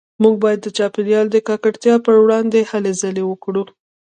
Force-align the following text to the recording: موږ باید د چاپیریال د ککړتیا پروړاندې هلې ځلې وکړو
موږ 0.23 0.35
باید 0.43 0.59
د 0.63 0.67
چاپیریال 0.77 1.25
د 1.31 1.37
ککړتیا 1.47 1.95
پروړاندې 2.05 2.59
هلې 2.71 2.91
ځلې 3.01 3.23
وکړو 3.25 3.63